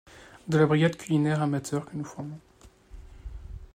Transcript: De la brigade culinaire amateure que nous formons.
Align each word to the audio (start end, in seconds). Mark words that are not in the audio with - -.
De 0.47 0.57
la 0.57 0.65
brigade 0.65 0.95
culinaire 0.97 1.43
amateure 1.43 1.85
que 1.85 1.95
nous 1.95 2.03
formons. 2.03 2.39